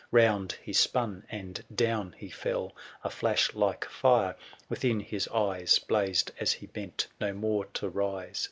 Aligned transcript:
Round 0.09 0.57
he 0.63 0.73
spun, 0.73 1.27
and 1.29 1.63
down 1.75 2.15
he 2.17 2.31
fell; 2.31 2.73
A 3.03 3.09
flash 3.11 3.53
like 3.53 3.85
fire 3.85 4.35
within 4.67 4.99
his 4.99 5.27
eyes 5.27 5.77
Blazed, 5.77 6.31
as 6.39 6.53
he 6.53 6.65
bent 6.65 7.05
no 7.19 7.33
more 7.33 7.65
to 7.75 7.87
rise, 7.87 8.39
83.> 8.39 8.39